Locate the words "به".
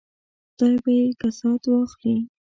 0.83-0.91